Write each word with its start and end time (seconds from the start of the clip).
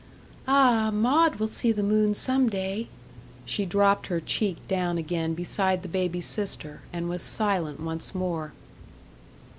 "Ah, 0.47 0.89
Maud 0.91 1.35
will 1.35 1.45
see 1.47 1.71
the 1.71 1.83
moon 1.83 2.15
some 2.15 2.49
day." 2.49 2.87
She 3.45 3.67
dropped 3.67 4.07
her 4.07 4.19
cheek 4.19 4.57
down 4.67 4.97
again 4.97 5.35
beside 5.35 5.83
the 5.83 5.87
baby 5.87 6.21
sister, 6.21 6.81
and 6.91 7.07
was 7.07 7.21
silent 7.21 7.79
once 7.79 8.15
more. 8.15 8.51